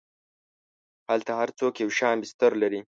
هلته 1.09 1.31
هر 1.39 1.49
څوک 1.59 1.73
یو 1.83 1.89
شان 1.97 2.15
بستر 2.23 2.51
لري. 2.61 2.81